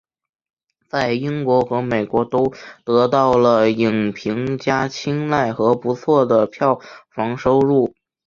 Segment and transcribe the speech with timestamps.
[0.89, 2.51] 在英国和美国都
[2.83, 6.79] 得到了影评家青睐和不错的票
[7.11, 7.93] 房收入。